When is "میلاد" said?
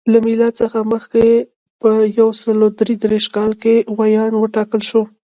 0.25-0.53